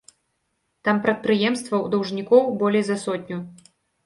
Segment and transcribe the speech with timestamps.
[0.87, 3.37] Там прадпрыемстваў-даўжнікоў болей за сотню.